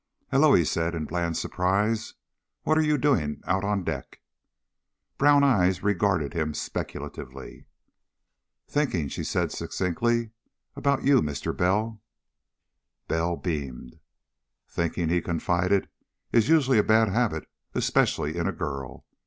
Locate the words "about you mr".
10.75-11.55